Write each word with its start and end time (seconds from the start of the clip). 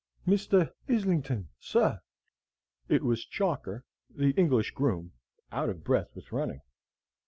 "Mister 0.25 0.73
Hislington, 0.87 1.49
sir!" 1.59 1.99
It 2.89 3.03
was 3.03 3.23
Chalker, 3.23 3.83
the 4.09 4.31
English 4.31 4.71
groom, 4.71 5.11
out 5.51 5.69
of 5.69 5.83
breath 5.83 6.09
with 6.15 6.31
running. 6.31 6.61